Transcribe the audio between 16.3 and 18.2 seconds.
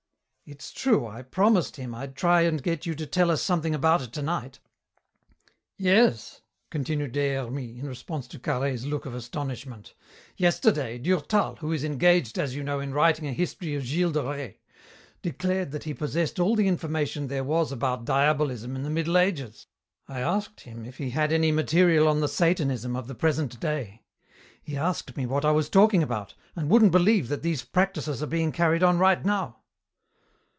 all the information there was about